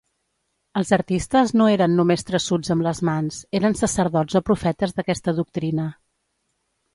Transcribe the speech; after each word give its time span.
Els 0.79 0.91
artistes 0.95 1.51
no 1.61 1.67
eren 1.73 1.93
només 1.99 2.25
traçuts 2.29 2.73
amb 2.77 2.85
les 2.87 3.01
mans; 3.11 3.37
eren 3.61 3.77
sacerdots 3.83 4.41
o 4.41 4.43
profetes 4.49 4.97
d'aquesta 4.97 5.37
doctrina. 5.43 5.87